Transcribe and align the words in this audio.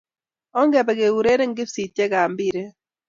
ongebe 0.61 0.91
keureren 0.99 1.51
kipsitiekab 1.57 2.29
mpire 2.33 2.63